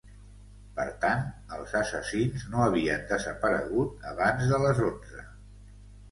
Per 0.77 0.85
tant, 1.01 1.19
els 1.57 1.73
assassins 1.79 2.45
no 2.53 2.63
havien 2.67 3.03
desaparegut 3.11 4.07
abans 4.13 4.49
de 4.55 4.59
les 4.63 4.81
onze. 4.87 5.27